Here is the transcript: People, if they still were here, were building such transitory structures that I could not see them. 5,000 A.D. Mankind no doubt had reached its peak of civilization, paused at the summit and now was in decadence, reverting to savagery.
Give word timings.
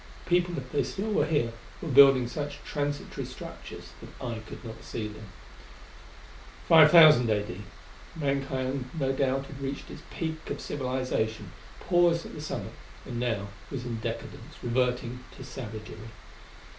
People, 0.25 0.57
if 0.57 0.71
they 0.71 0.81
still 0.81 1.11
were 1.11 1.27
here, 1.27 1.53
were 1.79 1.87
building 1.87 2.27
such 2.27 2.57
transitory 2.65 3.23
structures 3.23 3.89
that 4.01 4.09
I 4.19 4.39
could 4.39 4.65
not 4.65 4.81
see 4.83 5.07
them. 5.07 5.27
5,000 6.67 7.29
A.D. 7.29 7.61
Mankind 8.15 8.89
no 8.99 9.11
doubt 9.11 9.45
had 9.45 9.61
reached 9.61 9.91
its 9.91 10.01
peak 10.09 10.49
of 10.49 10.59
civilization, 10.59 11.51
paused 11.81 12.25
at 12.25 12.33
the 12.33 12.41
summit 12.41 12.73
and 13.05 13.19
now 13.19 13.49
was 13.69 13.85
in 13.85 13.97
decadence, 13.99 14.55
reverting 14.63 15.23
to 15.37 15.43
savagery. 15.43 15.97